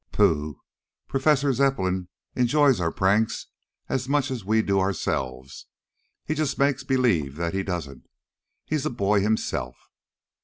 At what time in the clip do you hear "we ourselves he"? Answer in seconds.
4.47-6.33